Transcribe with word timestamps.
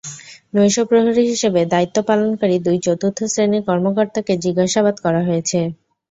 নৈশ 0.53 0.75
প্রহরী 0.89 1.23
হিসেবে 1.31 1.61
দায়িত্ব 1.73 1.97
পালনকারী 2.09 2.57
দুই 2.65 2.77
চতুর্থ 2.85 3.19
শ্রেণির 3.31 3.67
কর্মকর্তাকে 3.69 4.33
জিজ্ঞাসাবাদ 4.43 4.95
করা 5.05 5.21
হয়েছে। 5.27 5.59